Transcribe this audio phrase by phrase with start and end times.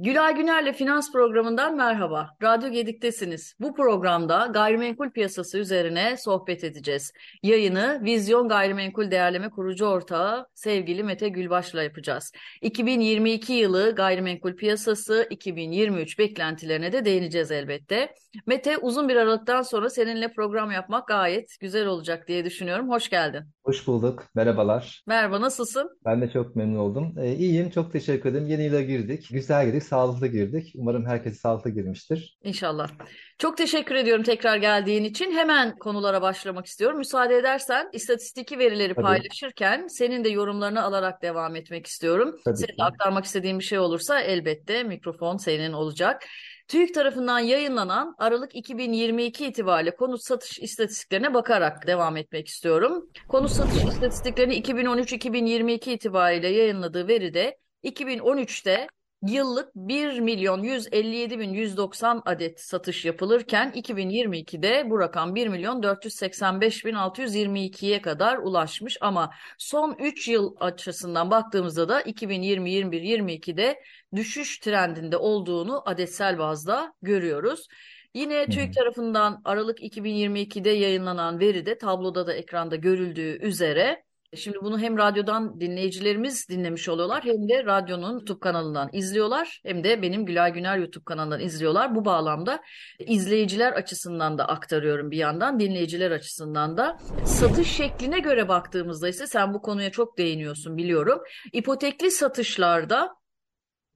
[0.00, 2.30] Gülay Güner'le Finans Programı'ndan merhaba.
[2.42, 3.54] Radyo Gedik'tesiniz.
[3.60, 7.12] Bu programda gayrimenkul piyasası üzerine sohbet edeceğiz.
[7.42, 12.32] Yayını Vizyon Gayrimenkul Değerleme Kurucu Ortağı sevgili Mete Gülbaş'la yapacağız.
[12.62, 18.14] 2022 yılı gayrimenkul piyasası, 2023 beklentilerine de değineceğiz elbette.
[18.46, 22.90] Mete uzun bir aralıktan sonra seninle program yapmak gayet güzel olacak diye düşünüyorum.
[22.90, 23.42] Hoş geldin.
[23.64, 24.24] Hoş bulduk.
[24.34, 25.02] Merhabalar.
[25.06, 25.98] Merhaba, nasılsın?
[26.04, 27.14] Ben de çok memnun oldum.
[27.18, 27.70] Ee, iyiyim.
[27.70, 28.46] Çok teşekkür ederim.
[28.46, 29.28] Yeni yıla girdik.
[29.32, 29.83] Güzel girdik.
[29.84, 30.72] Sağlıklı girdik.
[30.76, 32.38] Umarım herkes sağlıklı girmiştir.
[32.42, 32.90] İnşallah.
[33.38, 35.32] Çok teşekkür ediyorum tekrar geldiğin için.
[35.32, 36.98] Hemen konulara başlamak istiyorum.
[36.98, 39.04] Müsaade edersen istatistiki verileri Tabii.
[39.04, 42.36] paylaşırken senin de yorumlarını alarak devam etmek istiyorum.
[42.44, 42.82] Tabii Senin ki.
[42.82, 46.22] aktarmak istediğin bir şey olursa elbette mikrofon senin olacak.
[46.68, 53.10] TÜİK tarafından yayınlanan Aralık 2022 itibariyle konut satış istatistiklerine bakarak devam etmek istiyorum.
[53.28, 58.86] Konut satış istatistiklerini 2013-2022 itibariyle yayınladığı veride 2013'te
[59.22, 66.84] Yıllık 1 milyon 157 bin 190 adet satış yapılırken 2022'de bu rakam 1 milyon 485
[66.84, 73.82] bin 622'ye kadar ulaşmış ama son 3 yıl açısından baktığımızda da 2020, 21, 22'de
[74.14, 77.68] düşüş trendinde olduğunu adetsel bazda görüyoruz.
[78.14, 84.03] Yine TÜİK tarafından Aralık 2022'de yayınlanan veride tabloda da ekranda görüldüğü üzere
[84.36, 90.02] Şimdi bunu hem radyodan dinleyicilerimiz dinlemiş oluyorlar hem de radyonun YouTube kanalından izliyorlar hem de
[90.02, 91.94] benim Gülay Güner YouTube kanalından izliyorlar.
[91.94, 92.62] Bu bağlamda
[92.98, 96.98] izleyiciler açısından da aktarıyorum bir yandan dinleyiciler açısından da.
[97.24, 101.20] Satış şekline göre baktığımızda ise sen bu konuya çok değiniyorsun biliyorum.
[101.52, 103.16] İpotekli satışlarda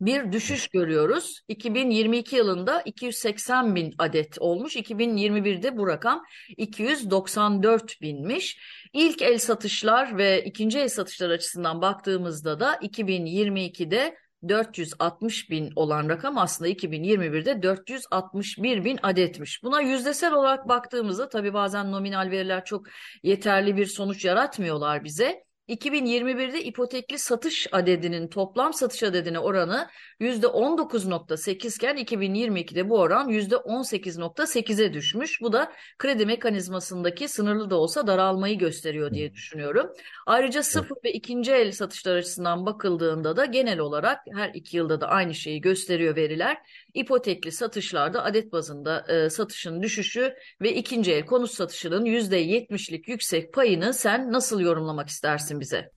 [0.01, 1.41] bir düşüş görüyoruz.
[1.49, 4.77] 2022 yılında 280 bin adet olmuş.
[4.77, 6.25] 2021'de bu rakam
[6.57, 8.59] 294 binmiş.
[8.93, 14.17] İlk el satışlar ve ikinci el satışlar açısından baktığımızda da 2022'de
[14.49, 19.63] 460 bin olan rakam aslında 2021'de 461 bin adetmiş.
[19.63, 22.87] Buna yüzdesel olarak baktığımızda tabii bazen nominal veriler çok
[23.23, 25.48] yeterli bir sonuç yaratmıyorlar bize.
[25.68, 29.89] 2021'de ipotekli satış adedinin toplam satış adedine oranı
[30.20, 35.40] %19.8 iken 2022'de bu oran %18.8'e düşmüş.
[35.40, 39.92] Bu da kredi mekanizmasındaki sınırlı da olsa daralmayı gösteriyor diye düşünüyorum.
[40.27, 45.08] Ayrıca sıfır ve ikinci el satışlar açısından bakıldığında da genel olarak her iki yılda da
[45.08, 46.58] aynı şeyi gösteriyor veriler.
[46.95, 53.95] İpotekli satışlarda adet bazında e, satışın düşüşü ve ikinci el konut satışının %70'lik yüksek payını
[53.95, 55.91] sen nasıl yorumlamak istersin bize?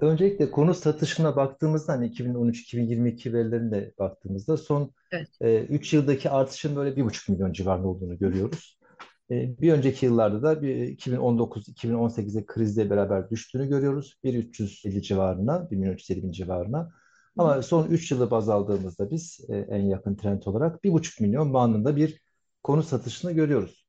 [0.00, 5.70] Öncelikle konut satışına baktığımızda hani 2013-2022 verilerine baktığımızda son Evet.
[5.70, 8.78] 3 yıldaki artışın böyle 1,5 milyon civarında olduğunu görüyoruz.
[9.30, 14.16] E, Bir önceki yıllarda da bir 2019-2018'de krizle beraber düştüğünü görüyoruz.
[14.24, 16.92] 1.350 civarına, 1.350 bin civarına.
[17.38, 21.96] Ama son 3 yılı baz aldığımızda biz e, en yakın trend olarak 1.5 milyon bandında
[21.96, 22.20] bir
[22.62, 23.81] konut satışını görüyoruz.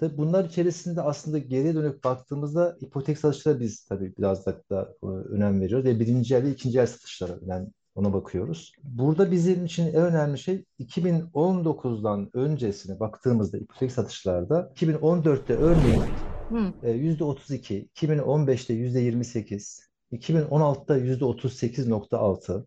[0.00, 4.62] Tabii bunlar içerisinde aslında geriye dönüp baktığımızda ipotek satışlara biz tabii biraz da,
[5.02, 8.72] e, önem veriyoruz ve birinci el ve ikinci el satışlara önem, ona bakıyoruz.
[8.84, 16.14] Burada bizim için en önemli şey 2019'dan öncesine baktığımızda ipotek satışlarda 2014'te örneğin
[16.50, 19.80] Hı, e, %32, 2015'te %28,
[20.12, 22.66] 2016'da %38.6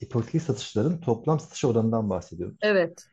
[0.00, 2.58] ipotek satışların toplam satış oranından bahsediyoruz.
[2.60, 3.10] evet.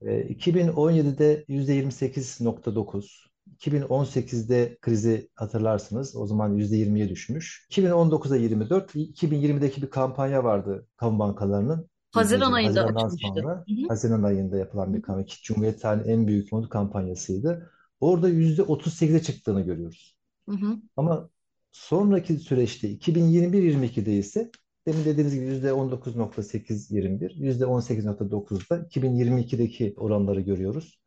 [0.00, 6.16] E, 2017'de %28.9, 2018'de krizi hatırlarsınız.
[6.16, 7.66] O zaman %20'ye düşmüş.
[7.70, 13.28] 2019'a 24, 2020'deki bir kampanya vardı kamu bankalarının Haziran ayında Haziran'dan açılmıştı.
[13.34, 13.88] sonra Hı hı.
[13.88, 17.70] Haziran ayında yapılan bir kampanya ki Cumhuriyet tarihinin en büyük konut kampanyasıydı.
[18.00, 20.16] Orada %38'e çıktığını görüyoruz.
[20.50, 20.56] hı.
[20.66, 20.76] Hı.
[20.96, 21.30] Ama
[21.72, 24.50] sonraki süreçte 2021-22'de ise
[24.86, 31.00] demin dediğiniz gibi %19.8-21, %18.9'da 2022'deki oranları görüyoruz.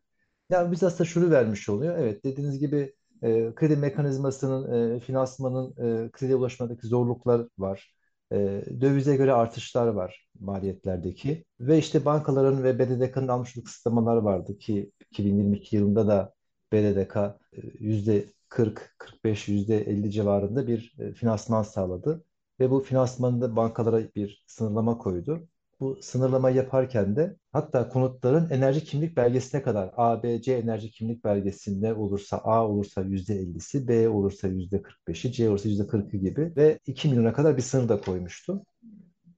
[0.49, 1.97] Yani biz aslında şunu vermiş oluyor.
[1.97, 2.93] Evet dediğiniz gibi
[3.23, 7.93] e, kredi mekanizmasının, e, finansmanın e, krediye ulaşmadaki zorluklar var.
[8.31, 8.37] E,
[8.81, 11.45] dövize göre artışlar var maliyetlerdeki.
[11.59, 16.33] Ve işte bankaların ve BDDK'nın almış olduğu kısıtlamalar vardı ki 2022 yılında da
[16.73, 17.15] BDDK
[17.53, 22.23] e, %40, 45, %50 civarında bir e, finansman sağladı.
[22.59, 25.47] Ve bu finansmanda bankalara bir sınırlama koydu.
[25.79, 31.23] Bu sınırlama yaparken de hatta konutların enerji kimlik belgesine kadar A, B, C enerji kimlik
[31.23, 37.33] belgesinde olursa A olursa %50'si, B olursa %45'i, C olursa %40'ı gibi ve 2 milyona
[37.33, 38.63] kadar bir sınır da koymuştu.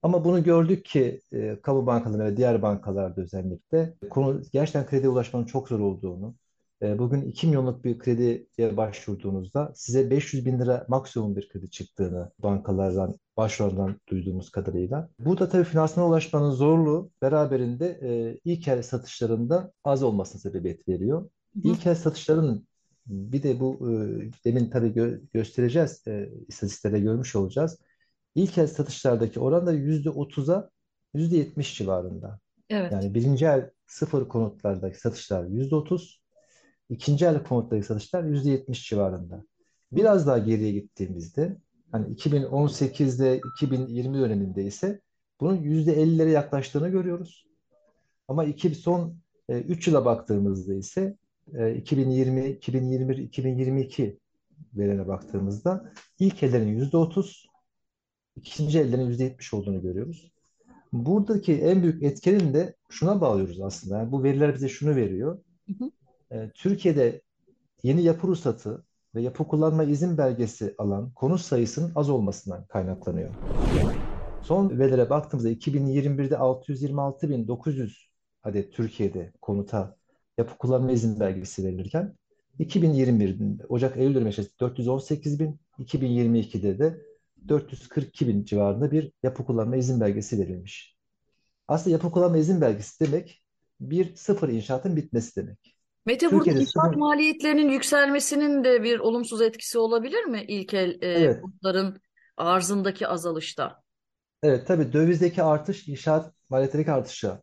[0.02, 5.44] Ama bunu gördük ki e, kamu bankaları ve diğer bankalarda özellikle konu gerçekten krediye ulaşmanın
[5.44, 6.34] çok zor olduğunu,
[6.82, 8.46] bugün 2 milyonluk bir krediye
[8.76, 15.08] başvurduğunuzda size 500 bin lira maksimum bir kredi çıktığını bankalardan, başvurulardan duyduğumuz kadarıyla.
[15.18, 21.30] Bu da tabii finansmana ulaşmanın zorluğu beraberinde e, ilk el satışlarında az olmasına sebebiyet veriyor.
[21.64, 22.66] İlk el satışların
[23.06, 23.94] bir de bu e,
[24.44, 27.78] demin tabii gö göstereceğiz, e, istatistiklerde görmüş olacağız.
[28.34, 30.70] İlk el satışlardaki oran da %30'a
[31.14, 32.40] %70 civarında.
[32.70, 32.92] Evet.
[32.92, 36.19] Yani birinci el sıfır konutlardaki satışlar %30,
[36.90, 39.44] ikinci el konutlardaki satışlar %70 civarında.
[39.92, 41.56] Biraz daha geriye gittiğimizde
[41.92, 45.00] hani 2018'de 2020 döneminde ise
[45.40, 47.46] bunun %50'lere yaklaştığını görüyoruz.
[48.28, 49.16] Ama iki, son
[49.48, 51.16] 3 yıla baktığımızda ise
[51.76, 54.18] 2020, 2021, 2022
[54.74, 57.46] verene baktığımızda ilk ellerin %30,
[58.36, 60.32] ikinci ellerin %70 olduğunu görüyoruz.
[60.92, 63.98] Buradaki en büyük etkenin de şuna bağlıyoruz aslında.
[63.98, 65.38] Yani bu veriler bize şunu veriyor.
[65.66, 65.90] Hı hı.
[66.32, 67.22] Ee, Türkiye'de
[67.82, 68.84] yeni yapı ruhsatı
[69.14, 73.30] ve yapı kullanma izin belgesi alan konut sayısının az olmasından kaynaklanıyor.
[74.42, 77.92] Son verilere baktığımızda 2021'de 626.900
[78.42, 79.96] adet Türkiye'de konuta
[80.38, 82.16] yapı kullanma izin belgesi verilirken
[82.60, 87.02] 2021'de Ocak-Eylül dönemi içerisinde 418 bin, 2022'de de
[87.48, 90.96] 442 bin civarında bir yapı kullanma izin belgesi verilmiş.
[91.68, 93.42] Aslında yapı kullanma izin belgesi demek
[93.80, 95.79] bir sıfır inşaatın bitmesi demek.
[96.06, 101.08] Mete burada Türkiye'de inşaat sıfır, maliyetlerinin yükselmesinin de bir olumsuz etkisi olabilir mi ilkel e,
[101.08, 102.00] evet, konutların
[102.36, 103.82] arzındaki azalışta?
[104.42, 107.42] evet tabii dövizdeki artış inşaat maliyetindeki artışa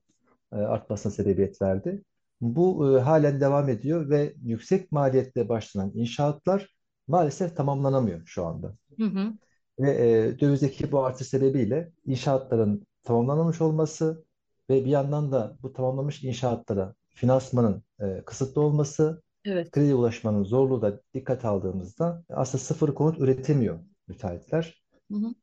[0.54, 2.04] e, artmasına sebebiyet verdi.
[2.42, 6.75] Bu e, halen devam ediyor ve yüksek maliyetle başlanan inşaatlar
[7.07, 8.75] maalesef tamamlanamıyor şu anda.
[9.00, 9.33] Hı hı.
[9.80, 14.25] Ve e, dövizdeki bu artış sebebiyle inşaatların tamamlanmamış olması
[14.69, 19.72] ve bir yandan da bu tamamlanmış inşaatlara finansmanın e, kısıtlı olması, Evet.
[19.72, 24.84] kredi ulaşmanın zorluğu da dikkat aldığımızda aslında sıfır konut üretemiyor müteahhitler.
[25.12, 25.34] Hı hı.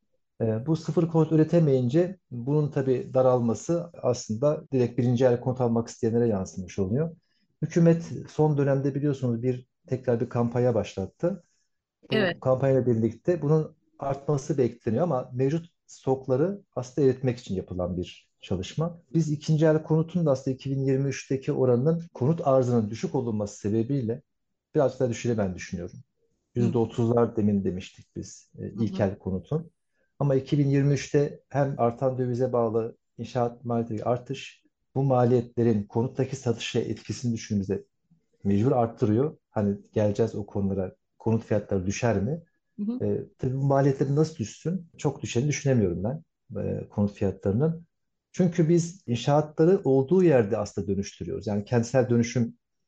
[0.41, 6.27] E, bu sıfır konut üretemeyince bunun tabii daralması aslında direkt birinci el konut almak isteyenlere
[6.27, 7.15] yansımış oluyor.
[7.61, 11.43] Hükümet son dönemde biliyorsunuz bir tekrar bir kampanya başlattı.
[12.11, 12.35] Evet.
[12.35, 19.01] Bu kampanyayla birlikte bunun artması bekleniyor ama mevcut stokları aslında eritmek için yapılan bir çalışma.
[19.13, 24.21] Biz ikinci el konutun da aslında 2023'teki oranının konut arzının düşük olunması sebebiyle
[24.75, 25.99] biraz daha düşüre ben düşünüyorum.
[26.55, 28.83] Hı %30'lar demin demiştik biz e, hı.
[28.83, 29.03] ilk hı.
[29.03, 29.71] el konutun.
[30.19, 34.63] Ama 2023'te hem artan dövize bağlı inşaat maliyeti artış,
[34.95, 37.83] bu maliyetlerin konuttaki satışa etkisini düşündüğümüzde
[38.43, 39.37] mecbur arttırıyor.
[39.51, 40.95] Hani geleceğiz o konulara.
[41.19, 42.43] Konut fiyatları düşer mi?
[42.79, 43.05] Hı hı.
[43.05, 44.87] E, tabii bu maliyetleri nasıl düşsün?
[44.97, 46.23] Çok düşeni düşünemiyorum ben
[46.61, 47.85] e, konut fiyatlarının.
[48.37, 51.47] Çünkü biz inşaatları olduğu yerde aslında dönüştürüyoruz.
[51.47, 52.43] Yani kentsel dönüşüm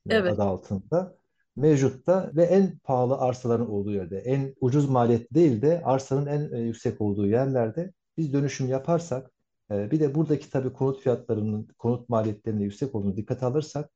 [0.10, 0.34] e, Evet.
[0.34, 1.18] adı altında
[1.56, 6.60] mevcutta ve en pahalı arsaların olduğu yerde, en ucuz maliyet değil de arsanın en e,
[6.60, 9.32] yüksek olduğu yerlerde biz dönüşüm yaparsak,
[9.72, 13.90] e, bir de buradaki tabii konut fiyatlarının, konut maliyetlerinin yüksek olduğunu dikkate alırsak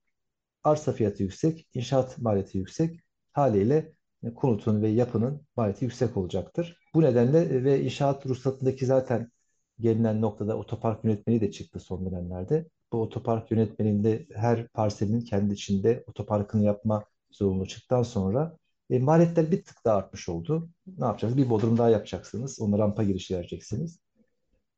[0.63, 2.99] Arsa fiyatı yüksek, inşaat maliyeti yüksek.
[3.33, 3.93] Haliyle
[4.35, 6.77] konutun ve yapının maliyeti yüksek olacaktır.
[6.93, 9.31] Bu nedenle ve inşaat ruhsatındaki zaten
[9.81, 12.67] gelinen noktada otopark yönetmeliği de çıktı son dönemlerde.
[12.93, 18.57] Bu otopark yönetmeliğinde her parselin kendi içinde otoparkını yapma zorunluluğu çıktıktan sonra
[18.89, 20.69] e, maliyetler bir tık daha artmış oldu.
[20.97, 21.45] Ne yapacaksınız?
[21.45, 22.61] Bir bodrum daha yapacaksınız.
[22.61, 23.99] Ona rampa girişi vereceksiniz.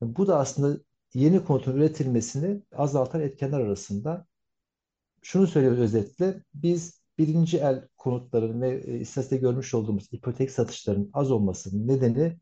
[0.01, 0.79] Bu da aslında
[1.13, 4.25] yeni konutun üretilmesini azaltan etkenler arasında
[5.21, 6.43] şunu söylüyoruz özetle.
[6.53, 12.37] Biz birinci el konutların ve e, istatistikte görmüş olduğumuz ipotek satışların az olmasının nedeni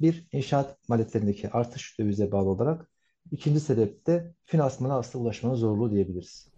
[0.00, 2.90] bir inşaat maliyetlerindeki artış dövize bağlı olarak.
[3.30, 6.54] İkinci sebep de finansmana aslında ulaşmanın zorluğu diyebiliriz.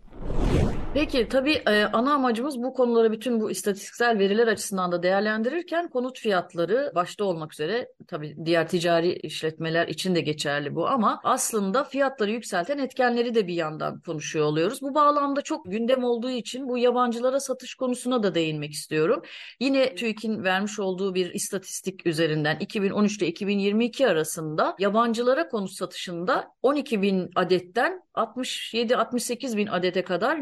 [0.97, 6.19] Peki tabii e, ana amacımız bu konuları bütün bu istatistiksel veriler açısından da değerlendirirken konut
[6.19, 12.31] fiyatları başta olmak üzere tabii diğer ticari işletmeler için de geçerli bu ama aslında fiyatları
[12.31, 14.83] yükselten etkenleri de bir yandan konuşuyor oluyoruz.
[14.83, 19.23] Bu bağlamda çok gündem olduğu için bu yabancılara satış konusuna da değinmek istiyorum.
[19.61, 27.03] Yine TÜİK'in vermiş olduğu bir istatistik üzerinden 2013 ile 2022 arasında yabancılara konut satışında 12
[27.03, 30.37] bin adetten 67-68 bin adete kadar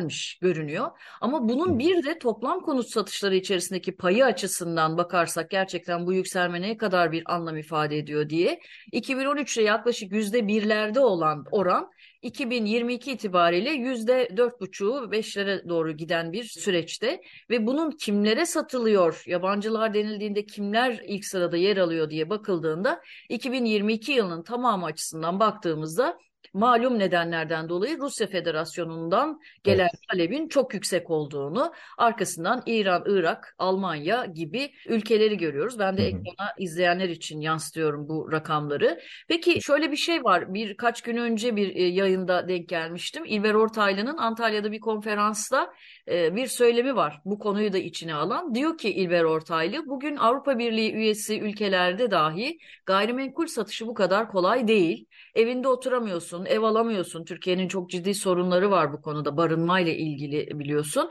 [0.00, 0.90] yükselmiş görünüyor.
[1.20, 6.76] Ama bunun bir de toplam konut satışları içerisindeki payı açısından bakarsak gerçekten bu yükselme ne
[6.76, 8.60] kadar bir anlam ifade ediyor diye
[8.92, 11.90] 2013'te yaklaşık yüzde birlerde olan oran
[12.22, 19.94] 2022 itibariyle yüzde dört buçuğu beşlere doğru giden bir süreçte ve bunun kimlere satılıyor, yabancılar
[19.94, 26.18] denildiğinde kimler ilk sırada yer alıyor diye bakıldığında 2022 yılının tamamı açısından baktığımızda
[26.54, 30.08] malum nedenlerden dolayı Rusya Federasyonu'ndan gelen Evet.
[30.10, 35.78] talebin çok yüksek olduğunu, arkasından İran, Irak, Almanya gibi ülkeleri görüyoruz.
[35.78, 39.00] Ben de ekrana izleyenler için yansıtıyorum bu rakamları.
[39.28, 40.54] Peki şöyle bir şey var.
[40.54, 43.24] Birkaç gün önce bir e, yayında denk gelmiştim.
[43.26, 45.72] İlber Ortaylı'nın Antalya'da bir konferansta
[46.10, 47.20] e, bir söylemi var.
[47.24, 48.54] Bu konuyu da içine alan.
[48.54, 54.68] Diyor ki İlber Ortaylı, bugün Avrupa Birliği üyesi ülkelerde dahi gayrimenkul satışı bu kadar kolay
[54.68, 55.06] değil.
[55.34, 57.24] Evinde oturamıyorsun, ev alamıyorsun.
[57.24, 61.10] Türkiye'nin çok ciddi sorunları var bu konuda barınmayla ilgili biliyorsun.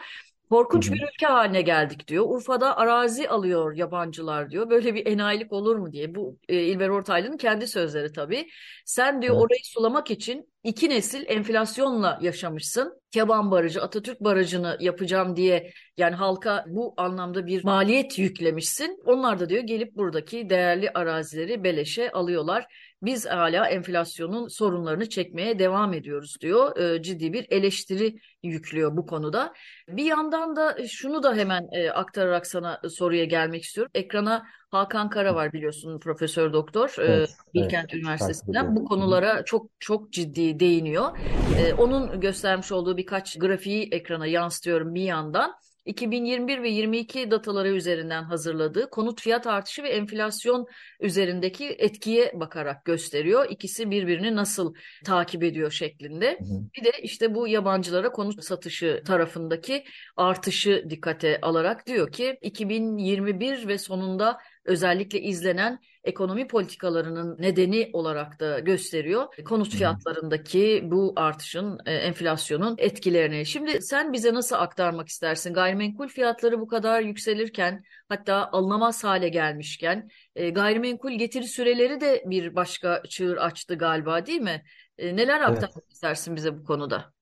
[0.50, 2.26] Korkunç bir ülke haline geldik diyor.
[2.28, 4.70] Urfa'da arazi alıyor yabancılar diyor.
[4.70, 6.16] Böyle bir enayilik olur mu diye.
[6.16, 8.48] Bu e, İlber Ortaylı'nın kendi sözleri tabii.
[8.86, 9.68] Sen diyor orayı Evet.
[9.68, 13.02] sulamak için iki nesil enflasyonla yaşamışsın.
[13.12, 19.00] Keban Barajı, Atatürk Barajı'nı yapacağım diye yani halka bu anlamda bir maliyet yüklemişsin.
[19.06, 22.66] Onlar da diyor gelip buradaki değerli arazileri beleşe alıyorlar.
[23.02, 26.78] Biz hala enflasyonun sorunlarını çekmeye devam ediyoruz diyor.
[26.78, 29.54] E, ciddi bir eleştiri yüklüyor bu konuda.
[29.90, 33.92] Bir yandan da şunu da hemen e, aktararak sana soruya gelmek istiyorum.
[33.96, 37.20] Ekrana Hakan Kara var biliyorsun Profesör Doktor e, Evet.
[37.20, 37.30] Evet.
[37.54, 41.18] Bilkent Takip Üniversitesi'nden bu konulara çok çok ciddi değiniyor.
[41.60, 45.54] E, onun göstermiş olduğu birkaç grafiği ekrana yansıtıyorum bir yandan.
[45.90, 50.68] 2021 ve 22 dataları üzerinden hazırladığı konut fiyat artışı ve enflasyon
[51.00, 53.48] üzerindeki etkiye bakarak gösteriyor.
[53.50, 54.74] İkisi birbirini nasıl
[55.06, 56.40] takip ediyor şeklinde.
[56.40, 56.64] Hı hı.
[56.78, 63.78] Bir de işte bu yabancılara konut satışı tarafındaki artışı dikkate alarak diyor ki 2021 ve
[63.78, 64.38] sonunda
[64.70, 69.26] özellikle izlenen ekonomi politikalarının nedeni olarak da gösteriyor.
[69.46, 73.46] Konut fiyatlarındaki bu artışın, e, enflasyonun etkilerini.
[73.46, 75.54] Şimdi sen bize nasıl aktarmak istersin?
[75.54, 82.56] Gayrimenkul fiyatları bu kadar yükselirken, hatta alınamaz hale gelmişken, e, gayrimenkul getiri süreleri de bir
[82.56, 84.64] başka çığır açtı galiba, değil mi?
[84.98, 85.50] E, neler Evet.
[85.50, 87.14] aktarmak istersin bize bu konuda?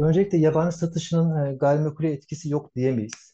[0.00, 3.31] Öncelikle yabancı satışının gayrimenkule etkisi yok diyemeyiz.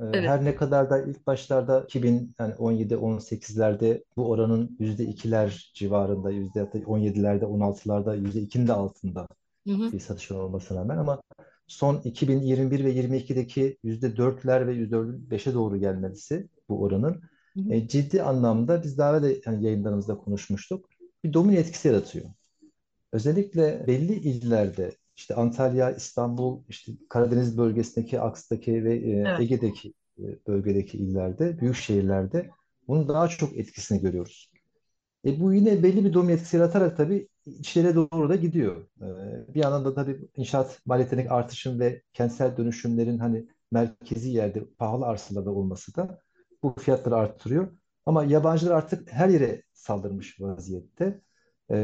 [0.00, 0.28] E, Evet.
[0.28, 8.72] Her ne kadar da ilk başlarda 2017-18'lerde bu oranın %2'ler civarında, %17'lerde, 16'larda, %2'nin de
[8.72, 9.28] altında
[9.66, 9.92] Hı hı.
[9.92, 11.22] bir satışın olmasına rağmen ama
[11.66, 17.22] son 2021 ve 22'deki %4'ler ve %5'e doğru gelmesi bu oranın
[17.56, 17.72] Hı hı.
[17.72, 20.88] e, ciddi anlamda biz daha evvel de hani yayınlarımızda konuşmuştuk.
[21.24, 22.24] Bir domino etkisi yaratıyor.
[23.12, 29.40] Özellikle belli illerde işte Antalya, İstanbul, işte Karadeniz bölgesindeki, Aks'taki ve e, Evet.
[29.40, 32.50] Ege'deki e, bölgedeki illerde, büyük şehirlerde
[32.88, 34.52] bunun daha çok etkisini görüyoruz.
[35.26, 38.88] E bu yine belli bir domino etkisi yaratarak tabii içeri doğru da gidiyor.
[39.00, 45.06] E, bir yandan da tabii inşaat maliyetlerindeki artışın ve kentsel dönüşümlerin hani merkezi yerde pahalı
[45.06, 46.20] arsalarda olması da
[46.62, 47.68] bu fiyatları arttırıyor.
[48.06, 51.20] Ama yabancılar artık her yere saldırmış vaziyette
[51.70, 51.76] e,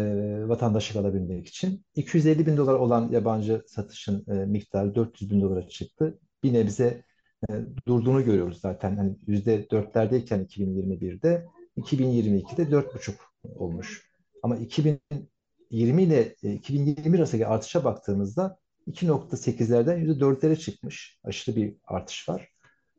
[0.48, 1.84] vatandaşlık alabilmek için.
[1.94, 6.18] 250 bin dolar olan yabancı satışın e, miktarı 400 bin dolara çıktı.
[6.42, 7.04] Bir nebze
[7.50, 7.52] e,
[7.86, 8.96] durduğunu görüyoruz zaten.
[8.96, 13.14] Hani %4'lerdeyken 2021'de 2022'de 4,5
[13.56, 14.10] olmuş.
[14.42, 21.18] Ama 2020 ile e, 2021 arasındaki artışa baktığımızda 2.8'lerden %4'lere çıkmış.
[21.24, 22.48] Aşırı bir artış var.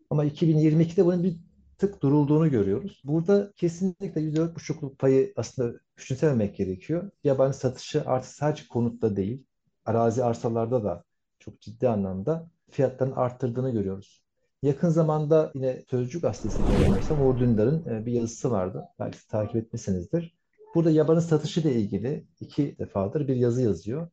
[0.10, 1.38] Ama 2022'de bunun bir
[1.78, 3.02] tık durulduğunu görüyoruz.
[3.04, 7.12] Burada kesinlikle %4,5'luk payı aslında küçümsememek gerekiyor.
[7.24, 9.46] Yabancı satışı artık sadece konutta değil,
[9.86, 11.04] arazi arsalarda da
[11.40, 14.26] çok ciddi anlamda fiyatların arttırdığını görüyoruz.
[14.62, 18.86] Yakın zamanda yine Sözcü Gazetesi'nde yanılmıyorsam Uğur e, bir yazısı vardı.
[19.00, 20.36] Belki takip etmişsinizdir.
[20.76, 24.10] Burada yabancı satışı ile ilgili iki defadır bir yazı yazıyor.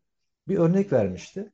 [0.49, 1.53] Bir örnek vermişti.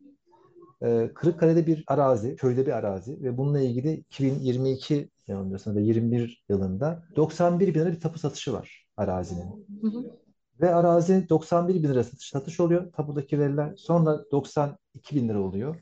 [0.82, 7.04] Ee, Kırıkkale'de bir arazi, köyde bir arazi ve bununla ilgili 2022 yanılmıyorsam da 21 yılında
[7.16, 9.66] 91 bin lira bir tapu satışı var arazinin.
[9.82, 10.18] Hı hı.
[10.60, 13.74] Ve arazi 91 bin lira satış, satış oluyor tapudaki veriler.
[13.76, 15.76] Sonra 92 bin lira oluyor.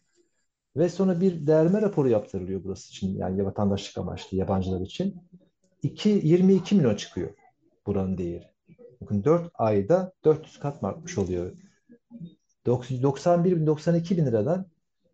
[0.76, 5.16] Ve sonra bir değerleme raporu yaptırılıyor burası için yani vatandaşlık amaçlı yabancılar için.
[5.82, 7.30] 2, 22 milyon çıkıyor
[7.86, 8.44] buranın değeri.
[9.00, 11.52] Bakın 4 ayda 400 kat mı artmış oluyor.
[12.66, 14.66] 91 bin 92 bin liradan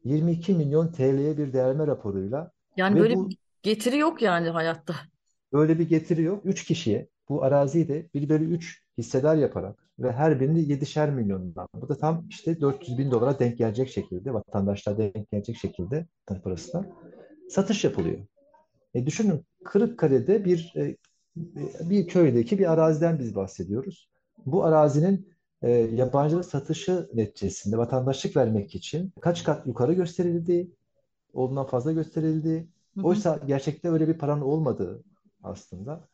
[0.05, 4.95] 22 milyon TL'ye bir değerleme raporuyla Yani ve böyle bu bir getiri yok yani hayatta.
[5.53, 6.41] böyle bir getiri yok.
[6.45, 11.69] 3 kişiye bu araziyi de 1 bölü 3 hissedar yaparak ve her birinde 7'şer milyondan.
[11.75, 16.07] Bu da tam işte 400 bin dolara denk gelecek şekilde, vatandaşlar denk gelecek şekilde
[16.45, 16.87] parasına
[17.51, 18.19] satış yapılıyor.
[18.95, 20.97] E düşünün Kırıkkale'de bir e,
[21.81, 24.09] bir köydeki bir araziden biz bahsediyoruz.
[24.47, 25.32] Bu arazinin
[25.63, 30.71] e, yabancılık satışı neticesinde vatandaşlık vermek için kaç kat yukarı gösterildi,
[31.33, 32.69] olduğundan fazla gösterildi.
[33.03, 35.05] Oysa gerçekte öyle bir paranın olmadığı
[35.43, 36.09] aslında.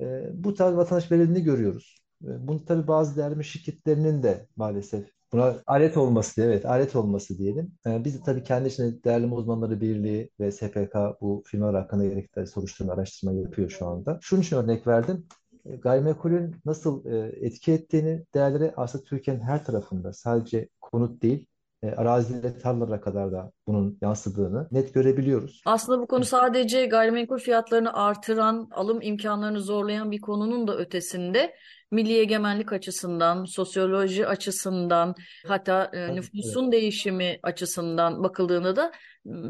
[0.00, 1.96] E, bu tarz vatandaş verildiğini görüyoruz.
[2.24, 7.72] E, Bunu tabii bazı değerli şirketlerinin de maalesef buna alet olması, evet alet olması diyelim.
[7.86, 12.46] E, Biz de tabii kendi içinde Değerleme Uzmanları Birliği ve SPK bu firmalar hakkında gerekli
[12.46, 14.18] soruşturma, araştırma yapıyor şu anda.
[14.22, 15.26] Şunun için örnek verdim.
[15.64, 21.46] Gayrimenkulün nasıl e, etki ettiğini değerlere aslında Türkiye'nin her tarafında sadece konut değil,
[21.82, 25.62] e, arazilere, tarlalara kadar da bunun yansıdığını net görebiliyoruz.
[25.66, 31.54] Aslında bu konu sadece gayrimenkul fiyatlarını artıran, alım imkanlarını zorlayan bir konunun da ötesinde
[31.90, 35.14] milli egemenlik açısından, sosyoloji açısından,
[35.46, 36.14] hatta e, Evet.
[36.14, 38.92] nüfusun değişimi açısından bakıldığında da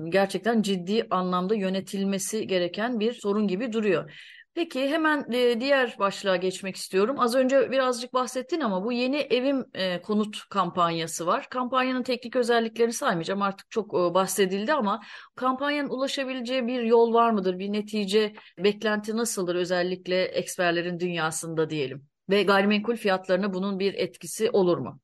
[0.09, 4.13] gerçekten ciddi anlamda yönetilmesi gereken bir sorun gibi duruyor.
[4.55, 7.17] Peki hemen e, diğer başlığa geçmek istiyorum.
[7.19, 11.47] Az önce birazcık bahsettin ama bu yeni evim e, konut kampanyası var.
[11.51, 15.01] Kampanyanın teknik özelliklerini saymayacağım artık çok e, bahsedildi ama
[15.35, 17.59] kampanyanın ulaşabileceği bir yol var mıdır?
[17.59, 22.07] Bir netice, beklenti nasıldır özellikle eksperlerin dünyasında diyelim?
[22.31, 25.01] Ve gayrimenkul fiyatlarına bunun bir etkisi olur mu?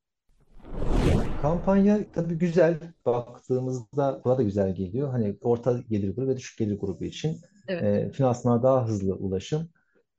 [1.42, 5.10] Kampanya tabii güzel baktığımızda kulağa da güzel geliyor.
[5.10, 8.14] Hani orta gelir grubu ve düşük gelir grubu için Evet.
[8.14, 9.68] finansmana daha hızlı ulaşım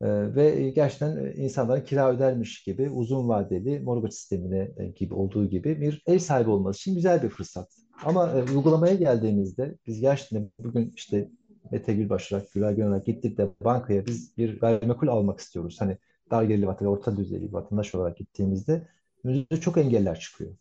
[0.02, 6.20] ve gerçekten insanların kira ödermiş gibi uzun vadeli mortgage sistemine gibi olduğu gibi bir ev
[6.20, 7.68] sahibi olması için güzel bir fırsat.
[8.06, 11.30] Ama uygulamaya geldiğimizde biz gerçekten bugün işte
[11.72, 15.76] Mete Gülbaş olarak, Güler Gönül olarak gittik de bankaya biz bir gayrimenkul almak istiyoruz.
[15.80, 15.98] Hani
[16.32, 18.88] dar gelirli vatandaş, orta düzeyli vatandaş olarak gittiğimizde
[19.24, 20.52] önümüzde çok engeller çıkıyor.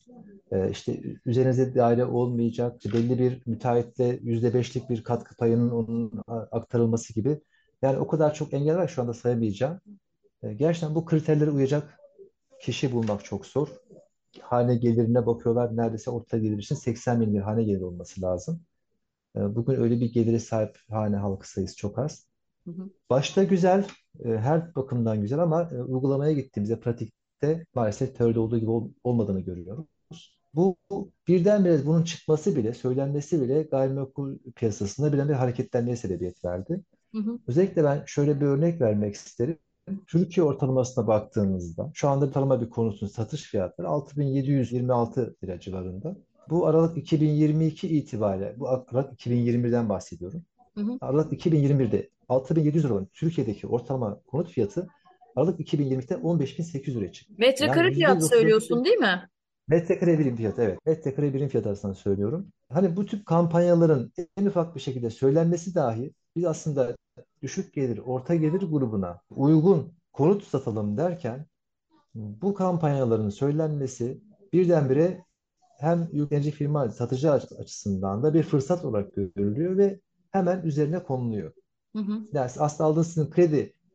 [0.52, 7.14] Ee, işte üzerinize daire olmayacak, belli bir müteahhitle yüzde beşlik bir katkı payının onun aktarılması
[7.14, 7.40] gibi.
[7.82, 9.80] Yani o kadar çok engel var şu anda sayamayacağım.
[10.42, 11.98] Ee, gerçekten bu kriterlere uyacak
[12.62, 13.68] kişi bulmak çok zor.
[14.40, 15.76] Hane gelirine bakıyorlar.
[15.76, 18.60] Neredeyse orta gelir için 80 bin bir hane gelir olması lazım.
[19.36, 22.28] Ee, bugün öyle bir gelire sahip hane halkı sayısı çok az.
[23.10, 23.86] Başta güzel,
[24.24, 26.80] e, her bakımdan güzel ama e, uygulamaya gittiğimizde
[27.40, 29.86] pratikte maalesef teoride olduğu gibi ol- olmadığını görüyoruz.
[30.54, 30.76] Bu
[31.28, 36.80] birdenbire bunun çıkması bile, söylenmesi bile gayrimenkul piyasasında birden bir hareketlenmeye sebebiyet verdi.
[37.14, 37.38] Hı hı.
[37.46, 39.58] Özellikle ben şöyle bir örnek vermek isterim.
[40.06, 46.16] Türkiye ortalamasına baktığımızda şu anda ortalama bir konutun satış fiyatları 6726 lira civarında.
[46.50, 50.44] Bu Aralık 2022 itibariyle, bu Aralık 2021'den bahsediyorum.
[50.74, 50.98] Hı hı.
[51.00, 54.88] Aralık 2021'de 6700 lira olan Türkiye'deki ortalama konut fiyatı
[55.38, 57.34] Aralık 2020'de 15800 liraya çıktı.
[57.38, 59.28] Metrekare Yani fiyat %99 söylüyorsun değil mi?
[59.68, 60.86] metrekare birim fiyatı evet.
[60.86, 62.52] Metrekare birim fiyatı arasında söylüyorum.
[62.72, 66.96] Hani bu tip kampanyaların en ufak bir şekilde söylenmesi dahi biz aslında
[67.42, 71.46] düşük gelir, orta gelir grubuna uygun konut satalım derken
[72.14, 74.20] bu kampanyaların söylenmesi
[74.52, 75.24] birdenbire
[75.78, 81.52] hem yüklenici firma satıcı açısından da bir fırsat olarak görülüyor ve hemen üzerine konuluyor.
[81.96, 82.12] Hı hı.
[82.32, 83.30] Yani aslında aldığınız sizin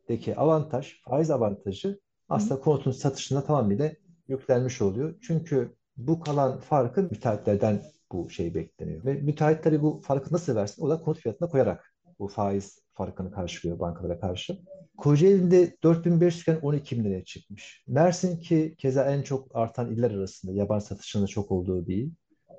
[0.06, 3.92] kredideki avantaj, faiz avantajı aslında konutun satışında tamamıyla
[4.28, 5.14] yüklenmiş oluyor.
[5.22, 9.04] Çünkü bu kalan farkı müteahhitlerden bu şey bekleniyor.
[9.04, 10.82] Ve müteahhit tabii bu farkı nasıl versin?
[10.82, 14.58] O da konut fiyatına koyarak bu faiz farkını karşılıyor bankalara karşı.
[14.96, 17.84] Kocaeli'nde 4500 iken 12 bin liraya çıkmış.
[17.86, 21.84] Mersin ki keza en çok artan iller arasında yabancı satışında çok olduğu.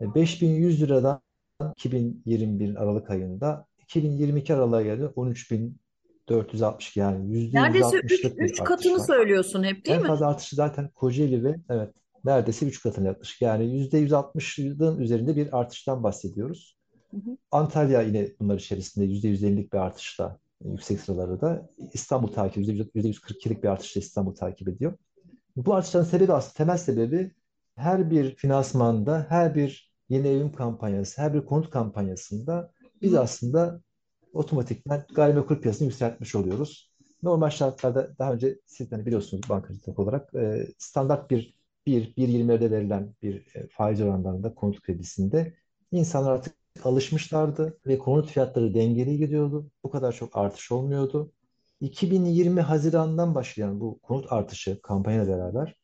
[0.01, 1.21] E, 5100 liradan
[1.75, 5.09] 2021 Aralık ayında 2022 Aralık'a geldi
[6.29, 9.05] 13.460 yani Neredeyse 3, %160'lık bir 3 artış katını var.
[9.05, 10.07] söylüyorsun hep değil En mi?
[10.07, 11.93] fazla artışı zaten Kocaeli ve evet
[12.25, 13.41] neredeyse 3 katına yaklaşık.
[13.41, 16.77] Yani %160'ın üzerinde bir artıştan bahsediyoruz.
[17.11, 17.37] Hı hı.
[17.51, 24.01] Antalya yine bunlar içerisinde %150'lik bir artışla yüksek sıraları da İstanbul takip %142'lik bir artışla
[24.01, 24.93] İstanbul takip ediyor.
[25.55, 27.31] Bu artışların sebebi aslında temel sebebi
[27.75, 33.81] her bir finansmanda, her bir yeni evim kampanyası, her bir konut kampanyasında biz aslında
[34.35, 36.91] otomatikman gayrimenkul piyasasını yükseltmiş oluyoruz.
[37.23, 43.15] Normal şartlarda daha önce siz de biliyorsunuz bankacılık olarak e, standart bir 1, 1.20'lerde verilen
[43.21, 45.53] bir e, faiz oranlarında konut kredisinde
[45.91, 49.71] insanlar artık alışmışlardı ve konut fiyatları dengeli gidiyordu.
[49.83, 51.31] Bu kadar çok artış olmuyordu.
[51.81, 55.75] 2020 Haziran'dan başlayan bu konut artışı kampanyayla beraber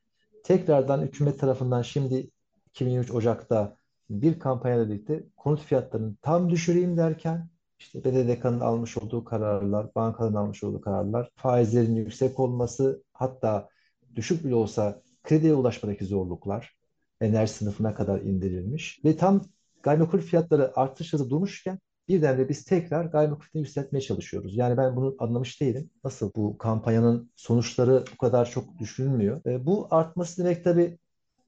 [0.43, 2.29] tekrardan hükümet tarafından şimdi
[2.69, 3.75] 2023 Ocak'ta
[4.09, 7.49] bir kampanyayla birlikte konut fiyatlarını tam düşüreyim derken
[7.81, 13.69] işte BDDK'nın almış olduğu kararlar, bankaların almış olduğu kararlar, faizlerin yüksek olması, hatta
[14.15, 16.75] düşük bile olsa krediye ulaşmadaki zorluklar
[17.21, 19.41] enerji sınıfına kadar indirilmiş ve tam
[19.83, 24.57] gayrimenkul fiyatları artış hızı durmuşken birdenbire biz tekrar gayrimenkul fiyatını yükseltmeye çalışıyoruz.
[24.57, 25.89] Yani ben bunu anlamış değilim.
[26.03, 29.41] Nasıl bu kampanyanın sonuçları bu kadar çok düşünülmüyor?
[29.45, 30.97] E, bu artması demek tabii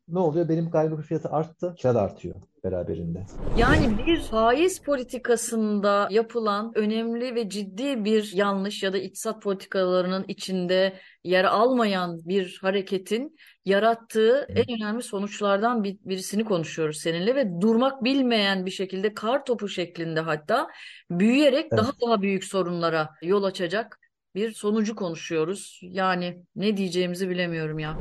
[0.08, 0.50] Ne oluyor?
[0.50, 3.26] Benim gayrimenkul fiyatı arttı, kira da artıyor beraberinde.
[3.58, 10.94] Yani bir faiz politikasında yapılan önemli ve ciddi bir yanlış ya da iktisat politikalarının içinde
[11.24, 13.36] yer almayan bir hareketin
[13.66, 19.68] yarattığı en önemli sonuçlardan bir, birisini konuşuyoruz seninle ve durmak bilmeyen bir şekilde kar topu
[19.68, 20.68] şeklinde hatta
[21.12, 22.02] büyüyerek daha Evet.
[22.02, 24.00] daha büyük sorunlara yol açacak
[24.36, 25.80] bir sonucu konuşuyoruz.
[25.82, 27.98] Yani ne diyeceğimizi bilemiyorum ya.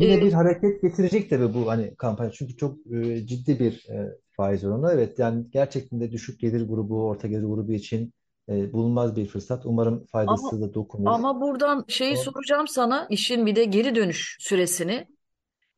[0.00, 2.30] Yine bir hareket getirecek tabii bu hani kampanya.
[2.30, 4.92] Çünkü çok e, ciddi bir e, faiz oranı.
[4.92, 8.12] Evet yani gerçekten de düşük gelir grubu, orta gelir grubu için
[8.48, 9.66] e, bulunmaz bir fırsat.
[9.66, 11.06] Umarım Ama faydası da dokunur.
[11.10, 15.06] ama buradan şeyi O- soracağım sana işin bir de geri dönüş süresini.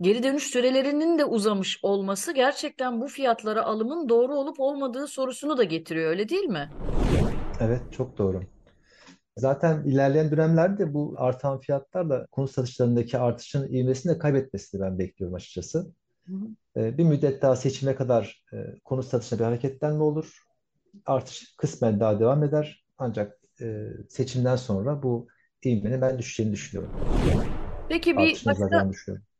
[0.01, 5.65] Geri dönüş sürelerinin de uzamış olması gerçekten bu fiyatlara alımın doğru olup olmadığı sorusunu da
[5.65, 6.71] getiriyor, öyle değil mi?
[7.61, 8.43] Evet çok doğru.
[9.38, 15.92] Zaten ilerleyen dönemlerde bu artan fiyatlarla konut satışlarındaki artışın ivmesini de kaybetmesini ben bekliyorum açıkçası.
[16.27, 16.81] Hı hı.
[16.81, 20.42] E, bir müddet daha seçime kadar e, konut satışına bir hareketlenme olur.
[21.07, 22.85] Artış kısmen daha devam eder.
[22.98, 25.29] Ancak e, seçimden sonra bu
[25.64, 26.92] ivmenin ben düşeceğini düşünüyorum.
[27.88, 28.90] Peki bir başka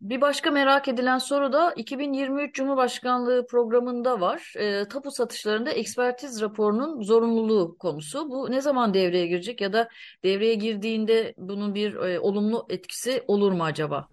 [0.01, 4.53] bir başka merak edilen soru da 2023 Cumhurbaşkanlığı programında var.
[4.59, 8.31] E, tapu satışlarında ekspertiz raporunun zorunluluğu konusu.
[8.31, 9.89] Bu ne zaman devreye girecek ya da
[10.25, 14.09] devreye girdiğinde bunun bir e, olumlu etkisi olur mu acaba?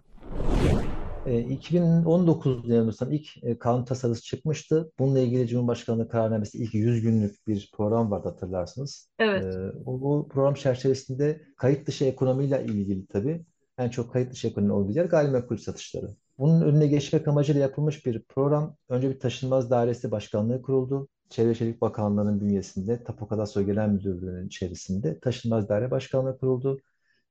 [1.26, 4.92] E, 2019 yanılmıyorsam ilk e, kanun tasarısı çıkmıştı.
[4.98, 9.10] Bununla ilgili Cumhurbaşkanlığı kararnamesi ilk 100 günlük bir program vardı hatırlarsınız.
[9.18, 9.56] Evet.
[9.86, 13.44] o, bu program çerçevesinde kayıt dışı ekonomiyle ilgili tabii
[13.78, 16.16] en çok kayıt dışı ekonomi olduğu yer gayrimenkul satışları.
[16.38, 18.76] Bunun önüne geçmek amacıyla yapılmış bir program.
[18.88, 21.08] Önce bir taşınmaz dairesi başkanlığı kuruldu.
[21.30, 26.80] Çevre Şehircilik Bakanlığı'nın bünyesinde, Tapu Kadastro Genel Müdürlüğü'nün içerisinde taşınmaz daire başkanlığı kuruldu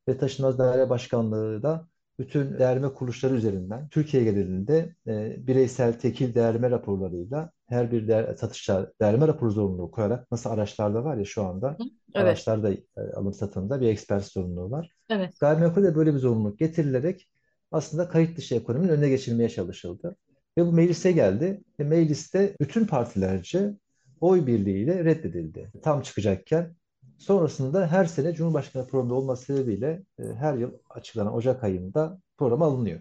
[0.08, 1.88] ve Taşınmaz Daire Başkanlığı da
[2.19, 8.91] bütün değerleme kuruluşları üzerinden Türkiye genelinde e, bireysel tekil değerleme raporlarıyla her bir değer, satışa
[9.01, 11.77] değerleme raporu zorunluluğu koyarak nasıl araçlarda var ya şu anda?
[12.15, 12.28] Evet.
[12.28, 14.89] araçlarda e, alım satımında bir ekspert zorunluluğu var.
[15.10, 15.39] Evet.
[15.39, 17.30] Gayrimenkulde böyle bir zorunluluk getirilerek
[17.71, 20.15] aslında kayıt dışı ekonominin önüne geçilmeye çalışıldı.
[20.58, 21.62] Ve bu meclise geldi.
[21.80, 23.73] Ve mecliste bütün partilerce
[24.21, 25.71] oy birliğiyle reddedildi.
[25.84, 26.75] Tam çıkacakken
[27.17, 32.99] Sonrasında her sene Cumhurbaşkanı programı olması sebebiyle e, her yıl açıklanan Ocak ayında programa alınıyor.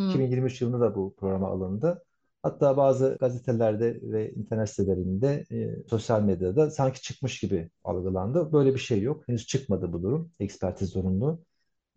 [0.00, 0.08] Hı.
[0.08, 2.02] 2023 yılında da bu programa alındı.
[2.46, 8.52] Hatta bazı gazetelerde ve internet sitelerinde, e, sosyal medyada sanki çıkmış gibi algılandı.
[8.52, 9.28] Böyle bir şey yok.
[9.28, 10.30] Henüz çıkmadı bu durum.
[10.40, 11.40] Ekspertiz zorunlu.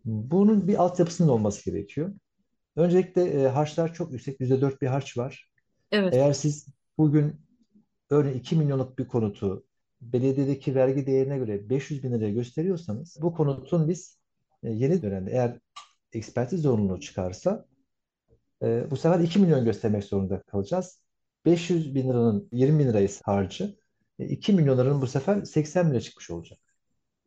[0.04, 2.12] Bunun bir altyapısının olması gerekiyor.
[2.76, 4.40] Öncelikle e, harçlar çok yüksek.
[4.40, 5.50] %4 bir harç var.
[5.92, 6.14] Evet.
[6.14, 6.66] Eğer siz
[6.98, 7.40] bugün
[8.10, 9.64] örneğin 2 milyonluk bir konutu
[10.00, 14.18] belediyedeki vergi değerine göre 500 bin liraya gösteriyorsanız bu konutun biz
[14.62, 15.58] e, yeni dönemde eğer
[16.12, 17.66] ekspertiz zorunluluğu çıkarsa
[18.62, 21.02] e, bu sefer 2 milyon göstermek zorunda kalacağız.
[21.44, 23.76] 500 bin liranın 20 bin lirayı harcı.
[24.18, 26.58] E, 2 milyon liranın bu sefer 80 bin lira çıkmış olacak.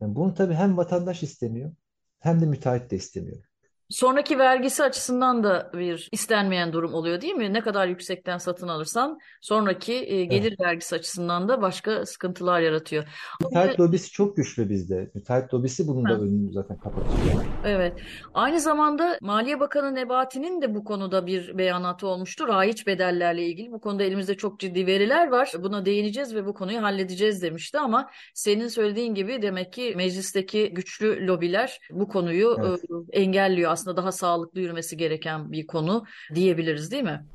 [0.00, 1.72] Yani bunu tabii hem vatandaş istemiyor
[2.20, 3.44] hem de müteahhit de istemiyor.
[3.90, 7.52] Sonraki vergisi açısından da bir istenmeyen durum oluyor değil mi?
[7.52, 10.30] Ne kadar yüksekten satın alırsan sonraki e, Evet.
[10.30, 13.04] gelir vergisi açısından da başka sıkıntılar yaratıyor.
[13.42, 15.10] Müteahhit lobisi çok güçlü bizde.
[15.14, 17.44] Müteahhit lobisi bunun da önünü zaten kapatıyor.
[17.66, 17.92] Evet.
[18.34, 22.48] Aynı zamanda Maliye Bakanı Nebati'nin de bu konuda bir beyanatı olmuştu.
[22.48, 23.72] Raiç bedellerle ilgili.
[23.72, 25.52] Bu konuda elimizde çok ciddi veriler var.
[25.58, 31.26] Buna değineceğiz ve bu konuyu halledeceğiz demişti ama senin söylediğin gibi demek ki meclisteki güçlü
[31.26, 32.80] lobiler bu konuyu Evet.
[33.12, 33.73] e, engelliyor.
[33.74, 37.26] Aslında daha sağlıklı yürümesi gereken bir konu diyebiliriz, değil mi?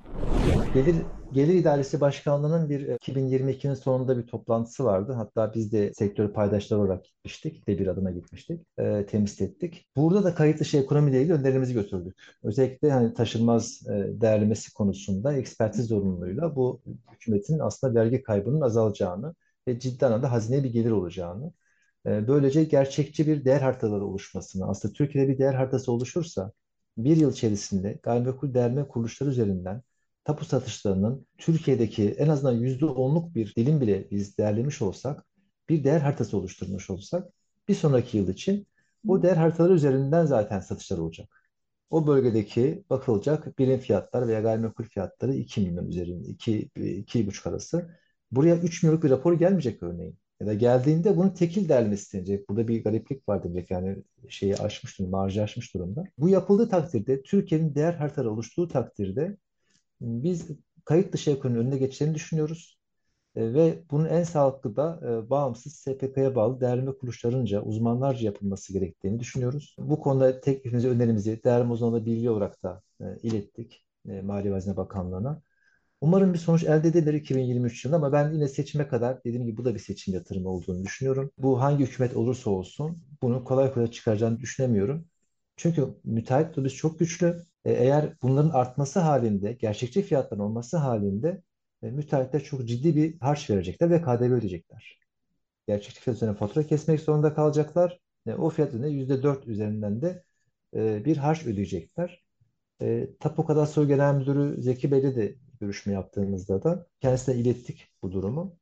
[0.74, 0.96] Gelir
[1.34, 5.14] Gelir İdaresi Başkanlığı'nın bir e, 2022'nin sonunda bir toplantısı vardı.
[5.14, 7.68] Hatta biz de sektör paydaşları olarak gitmiştik.
[7.68, 8.62] De bir adıma gitmiştik.
[8.78, 9.88] E, temsil ettik.
[9.96, 12.16] Burada da kayıt dışı ekonomiyle ilgili önerilerimizi götürdük.
[12.44, 19.36] Özellikle hani taşınmaz e, değerlemesi konusunda ekspertiz zorunluluğuyla bu hükümetin aslında vergi kaybının azalacağını
[19.68, 21.52] ve ciddi anlamda hazineye bir gelir olacağını e,
[22.28, 26.52] böylece gerçekçi bir değer haritaları oluşmasını, aslında Türkiye'de bir değer haritası oluşursa
[26.98, 29.82] bir yıl içerisinde gayrimenkul değerleme kuruluşları üzerinden
[30.24, 35.26] tapu satışlarının Türkiye'deki en azından yüzde onluk bir dilim bile biz değerlemiş olsak,
[35.70, 37.30] bir değer haritası oluşturmuş olsak,
[37.68, 38.68] bir sonraki yıl için
[39.08, 41.30] o değer haritaları üzerinden zaten satışlar olacak.
[41.90, 47.90] O bölgedeki bakılacak birim fiyatlar veya gayrimenkul fiyatları 2 milyon üzerinde, 2, 2,5 arası.
[48.32, 50.18] Buraya 3 milyonluk bir rapor gelmeyecek örneğin.
[50.40, 52.50] Ya da geldiğinde bunun tekil değerlemesi istenecek.
[52.50, 53.98] Burada bir gariplik var demek yani
[54.30, 56.04] şeyi aşmış durumda, marjı aşmış durumda.
[56.18, 59.38] Bu yapıldığı takdirde, Türkiye'nin değer haritaları oluştuğu takdirde
[60.02, 60.48] biz
[60.86, 62.80] kayıt dışı ekonominin önüne geçeceğini düşünüyoruz.
[63.36, 69.20] E, ve bunun en sağlıklı da e, bağımsız SPK'ya bağlı değerleme kuruluşlarınca, uzmanlarca yapılması gerektiğini
[69.20, 69.76] düşünüyoruz.
[69.80, 73.86] Bu konuda teklifimizi, önerimizi değerleme uzmanı bilgi olarak da e, ilettik.
[74.06, 75.42] ve Hazine Bakanlığı'na.
[76.02, 79.66] Umarım bir sonuç elde edilir 2023 yılında ama ben yine seçime kadar dediğim gibi bu
[79.66, 81.32] da bir seçim yatırımı olduğunu düşünüyorum.
[81.38, 85.06] Bu hangi hükümet olursa olsun bunu kolay kolay çıkaracağını düşünemiyorum.
[85.58, 87.46] Çünkü müteahhit lobisi çok güçlü.
[87.66, 91.44] E, eğer bunların artması halinde, gerçekçi fiyatların olması halinde
[91.84, 95.00] e, müteahhitler çok ciddi bir harç verecekler ve KDV ödeyecekler.
[95.68, 98.00] Gerçekçi fiyat üzerine fatura kesmek zorunda kalacaklar.
[98.28, 100.24] E, o fiyat üzerine %4 üzerinden de
[101.06, 102.24] bir harç ödeyecekler.
[102.82, 108.58] E, Tapu Kadastro Genel Müdürü Zeki Bey'le de görüşme yaptığımızda da kendisine ilettik bu durumu.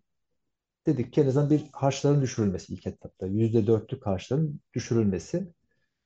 [0.87, 3.27] Dedik ki en azından bir harçların düşürülmesi ilk etapta.
[3.27, 5.53] %4'lük harçların düşürülmesi.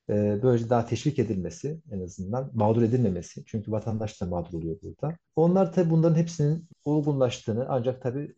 [0.09, 3.45] E, böylece daha teşvik edilmesi en azından mağdur edilmemesi.
[3.45, 5.17] Çünkü vatandaş da mağdur oluyor burada.
[5.35, 8.35] Onlar tabii bunların hepsinin olgunlaştığını ancak tabii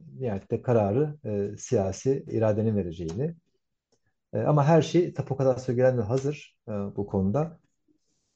[0.00, 3.34] nihayetinde kararı e, siyasi iradenin vereceğini.
[4.32, 7.58] E, ama her şey Tapu Kadastro Müdürü hazır e, bu konuda.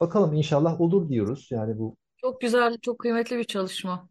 [0.01, 1.49] Bakalım inşallah olur diyoruz.
[1.51, 4.09] Yani bu Çok güzel, çok kıymetli bir çalışma.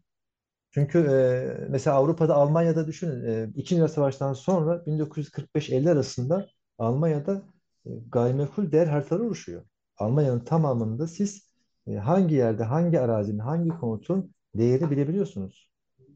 [0.70, 6.46] çünkü e, mesela Avrupa'da Almanya'da düşünün e, İkinci Dünya Savaşı'ndan sonra 1945-50 arasında
[6.78, 7.42] Almanya'da
[7.86, 9.62] e, gayrimenkul değer haritaları oluşuyor.
[9.98, 11.52] Almanya'nın tamamında siz
[11.86, 15.70] e, hangi yerde, hangi arazinin, hangi konutun değerini bilebiliyorsunuz.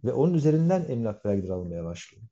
[0.04, 2.22] Ve onun üzerinden emlak vergileri almaya başlıyor.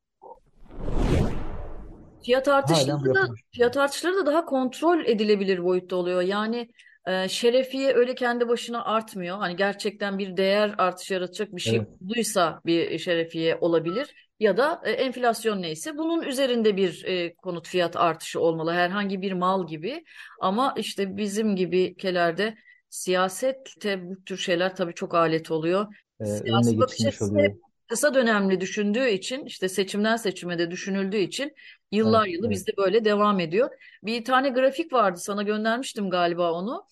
[2.24, 3.42] Fiyat Halen bu artışları da yapılmış.
[3.50, 6.22] fiyat artışları da daha kontrol edilebilir boyutta oluyor.
[6.22, 6.70] Yani
[7.06, 9.38] e, şerefiye öyle kendi başına artmıyor.
[9.38, 14.14] Hani gerçekten bir değer artışı yaratacak bir şey Evet, olduysa bir şerefiye olabilir.
[14.40, 18.72] Ya da e, enflasyon neyse bunun üzerinde bir e, konut fiyat artışı olmalı.
[18.72, 20.04] Herhangi bir mal gibi.
[20.40, 22.54] Ama işte bizim gibi ülkelerde
[22.90, 25.86] siyasette bu tür şeyler tabii çok alet oluyor.
[26.20, 27.63] e, önüne Siyasi bakış açısı hep
[27.94, 31.54] kısa dönemli düşündüğü için işte seçimden seçime de düşünüldüğü için Evet,
[31.92, 32.56] Yıllar yılı evet.
[32.56, 33.70] bizde böyle devam ediyor.
[34.02, 36.86] Bir tane grafik vardı sana göndermiştim galiba onu.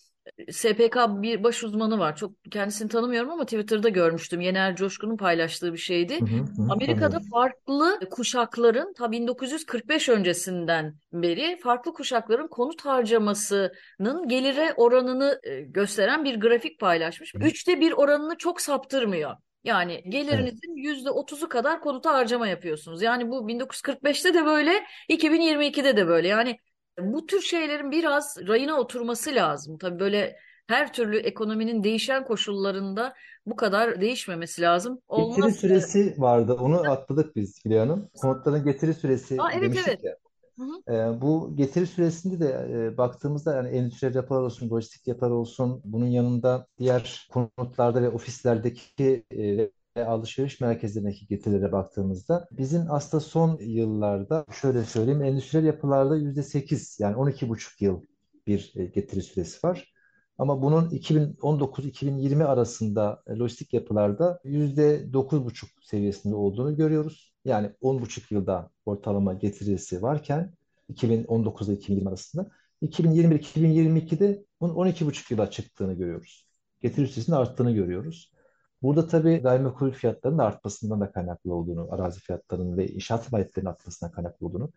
[0.50, 2.16] SPK bir baş uzmanı var.
[2.16, 4.40] Çok kendisini tanımıyorum ama Twitter'da görmüştüm.
[4.40, 6.20] Yener Coşkun'un paylaştığı bir şeydi.
[6.20, 7.30] Hı hı, hı Amerika'da tanıyorum.
[7.30, 16.40] farklı kuşakların ta 1945 öncesinden beri farklı kuşakların konut harcamasının gelire oranını e, gösteren bir
[16.40, 17.34] grafik paylaşmış.
[17.34, 19.36] Üçte bir oranını çok saptırmıyor.
[19.64, 23.02] Yani gelirinizin yüzde otuzu kadar konuta harcama yapıyorsunuz.
[23.02, 24.72] Yani bu 1945'te de böyle,
[25.08, 26.28] 2022'de de böyle.
[26.28, 26.58] Yani
[26.98, 29.78] bu tür şeylerin biraz rayına oturması lazım.
[29.78, 33.14] Tabii böyle her türlü ekonominin değişen koşullarında
[33.46, 34.94] bu kadar değişmemesi lazım.
[34.94, 35.56] Getiri Olmaz.
[35.56, 36.56] süresi vardı.
[36.60, 38.10] Onu atladık biz Hülya Hanım.
[38.20, 40.04] Konutların getiri süresi Aa, evet demiştik evet.
[40.04, 40.16] ya.
[40.88, 46.06] E, bu getiri süresinde de e, baktığımızda yani endüstriyel yapılar olsun, lojistik yapılar olsun, bunun
[46.06, 54.44] yanında diğer konutlarda ve ofislerdeki e, ve alışveriş merkezlerindeki getirilere baktığımızda bizim aslında son yıllarda
[54.52, 58.02] şöyle söyleyeyim endüstriyel yapılarda yüzde sekiz yani on iki buçuk yıl
[58.46, 59.92] bir getiri süresi var.
[60.38, 67.31] Ama bunun 2019-2020 arasında lojistik yapılarda yüzde dokuz buçuk seviyesinde olduğunu görüyoruz.
[67.44, 70.54] Yani on buçuk yılda ortalama getirisi varken
[70.88, 72.50] 2019 ile 2020 arasında
[72.82, 76.46] 2021-2022'de bunun on iki buçuk yıla çıktığını görüyoruz.
[76.80, 78.32] Getiri süresinin arttığını görüyoruz.
[78.82, 84.12] Burada tabii gayrimenkul fiyatlarının da artmasından da kaynaklı olduğunu, arazi fiyatlarının ve inşaat maliyetlerinin artmasından
[84.12, 84.72] kaynaklı olduğunu.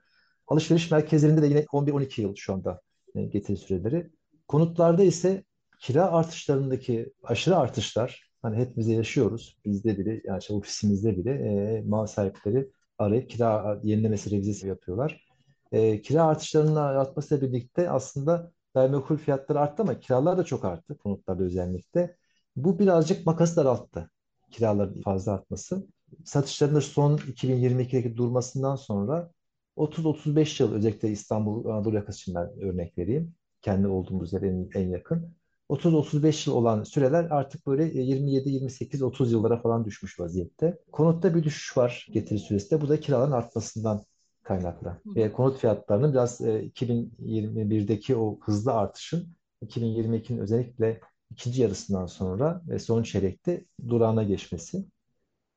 [0.47, 2.82] Alışveriş merkezlerinde de yine 11-12 yıl şu anda
[3.15, 4.12] e, getiri süreleri.
[4.47, 5.43] Konutlarda ise
[5.80, 9.58] kira artışlarındaki aşırı artışlar, hani hepimize yaşıyoruz.
[9.66, 15.28] Bizde bile, yani işte ofisimizde bile e, mal sahipleri arayıp kira yenilemesi, revizesi yapıyorlar.
[15.72, 21.44] E, kira artışlarının artmasıyla birlikte aslında gayrimenkul fiyatları arttı ama kiralar da çok arttı konutlarda
[21.44, 22.16] özellikle.
[22.56, 24.10] Bu birazcık makası daralttı.
[24.52, 25.88] Kiraların fazla artması.
[26.26, 29.32] Satışların da son 2022'deki durmasından sonra
[29.78, 33.36] 30-35 yıl özellikle İstanbul Anadolu yakası için ben örnek vereyim.
[33.62, 35.36] Kendi olduğumuz yer en, en yakın.
[35.69, 40.78] 30-35 yıl olan süreler artık böyle 27-28-30 yıllara falan düşmüş vaziyette.
[40.91, 42.82] Konutta bir düşüş var getiri süresinde.
[42.82, 44.04] Bu da kiraların artmasından
[44.43, 45.01] kaynaklı.
[45.06, 50.99] Ve konut fiyatlarının biraz e, 2021'deki o hızlı artışın 2022'nin özellikle
[51.32, 54.86] ikinci yarısından sonra ve son çeyrekte durağına geçmesi.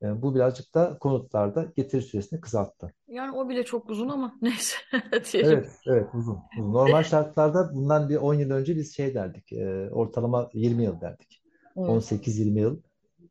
[0.02, 2.94] E, bu birazcık da konutlarda getiri süresini kısalttı.
[3.08, 4.76] Yani o bile çok uzun ama neyse
[5.32, 5.50] diyelim.
[5.52, 6.38] Evet, evet uzun.
[6.58, 6.72] uzun.
[6.72, 11.42] Normal şartlarda bundan bir 10 yıl önce biz şey derdik, e, ortalama 20 yıl derdik.
[11.76, 11.88] Evet.
[11.88, 12.80] 18-20 yıl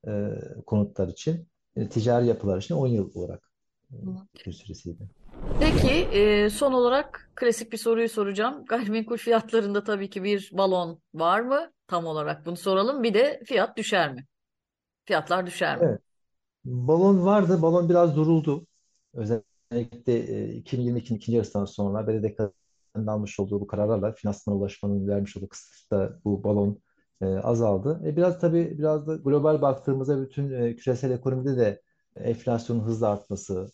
[0.07, 0.31] e,
[0.65, 3.51] konutlar için, e, ticari yapılar için 10 yıl olarak
[3.91, 3.95] e,
[4.33, 5.09] getiri süresiydi.
[5.59, 8.65] Peki e, son olarak klasik bir soruyu soracağım.
[8.69, 11.71] Gayrimenkul fiyatlarında tabii ki bir balon var mı?
[11.87, 13.03] Tam olarak bunu soralım.
[13.03, 14.25] Bir de fiyat düşer mi?
[15.05, 15.85] Fiyatlar düşer mi?
[15.85, 16.01] Evet.
[16.67, 17.61] Balon vardı.
[17.61, 18.67] Balon biraz duruldu.
[19.13, 25.47] Özellikle e, 2022'nin ikinci yarısından sonra BDDK'nın almış olduğu bu kararlarla finansmana ulaşmanın vermiş olduğu
[25.49, 26.81] kısıtla bu balon
[27.21, 28.01] e, azaldı.
[28.05, 31.81] E, biraz tabii biraz da global baktığımızda bütün e, küresel ekonomide de
[32.15, 33.71] enflasyonun hızla artması,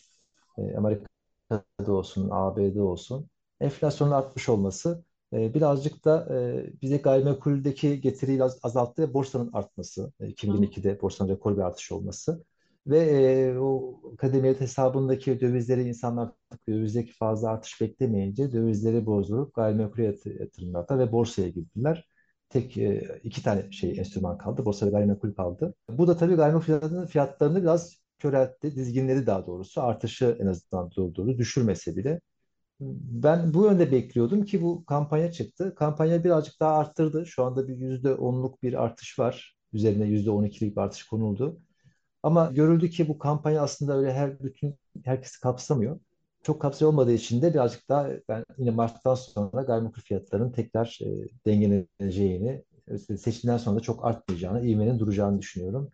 [0.57, 3.29] e, Amerika'da olsun, AB'de olsun
[3.61, 5.03] enflasyonun artmış olması
[5.33, 10.31] e, birazcık da e, bize gayrimenkuldeki getiriyi az, azalttı ve borsanın artması, e, Hı hı.
[10.31, 12.43] 2002'de borsanın rekor bir artış olması
[12.87, 16.29] ve e, o kademiyet hesabındaki dövizleri insanlar
[16.67, 22.07] dövizdeki fazla artış beklemeyince dövizleri bozdurup gayrimenkul yat- yatırımlarına ve borsaya girdiler.
[22.49, 24.65] Tek e, iki tane şey enstrüman kaldı.
[24.65, 25.73] Borsa ve gayrimenkul kaldı.
[25.89, 28.75] Bu da tabii gayrimenkul fiyatlarını, biraz köreltti.
[28.75, 31.37] Dizginleri daha doğrusu artışı en azından durdurdu.
[31.37, 32.21] Düşürmese bile.
[32.79, 35.75] Ben bu yönde bekliyordum ki bu kampanya çıktı.
[35.75, 37.25] Kampanya birazcık daha arttırdı.
[37.25, 39.57] Şu anda bir yüzde onluk bir artış var.
[39.73, 41.61] Üzerine yüzde on ikilik bir artış konuldu.
[42.23, 45.99] Ama görüldü ki bu kampanya aslında öyle her bütün herkesi kapsamıyor.
[46.43, 51.07] Çok kapsıyor olmadığı için de birazcık daha ben yine Mart'tan sonra gayrimenkul fiyatlarının tekrar e,
[51.45, 55.89] dengeleneceğini, e, seçimden sonra da çok artmayacağını, ivmenin duracağını düşünüyorum.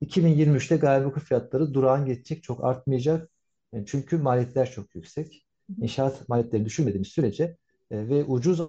[0.00, 3.30] 2023'te gayrimenkul fiyatları durağan geçecek, çok artmayacak.
[3.72, 5.46] E, Çünkü maliyetler çok yüksek.
[5.80, 7.56] İnşaat maliyetleri düşürmediğimiz sürece
[7.90, 8.60] e, ve ucuz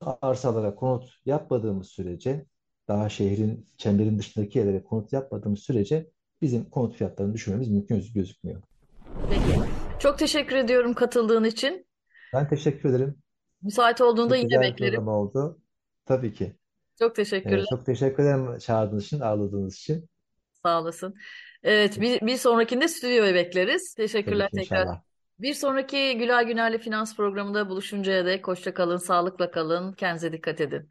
[0.00, 2.46] arsalara konut yapmadığımız sürece,
[2.90, 6.10] daha şehrin çemberin dışındaki yerlere konut yapmadığımız sürece
[6.42, 8.62] bizim konut fiyatlarını düşürmemiz mümkün gözükmüyor.
[9.30, 9.60] Peki.
[9.98, 11.86] Çok teşekkür ediyorum katıldığın için.
[12.34, 13.14] Ben teşekkür ederim.
[13.62, 15.08] Müsait olduğunda Çok yine beklerim.
[15.08, 15.58] oldu.
[16.06, 16.56] Tabii ki.
[16.98, 17.64] Çok teşekkürler.
[17.70, 20.08] çok teşekkür ederim çağırdığınız için, ağırladığınız için.
[20.62, 21.14] Sağ olasın.
[21.62, 23.94] Evet, bir, bir sonrakinde stüdyoya bekleriz.
[23.94, 24.80] Tabii Teşekkürler ki tekrar.
[24.80, 25.00] inşallah.
[25.38, 30.90] Bir sonraki Gülay Güner'le Finans programında buluşuncaya dek hoşça kalın, sağlıkla kalın, kendinize dikkat edin.